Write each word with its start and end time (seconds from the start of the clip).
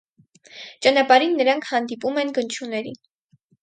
Ճանապարհին 0.85 1.37
նրանք 1.43 1.71
հանդիպում 1.75 2.21
են 2.25 2.37
գնչուների։ 2.41 2.99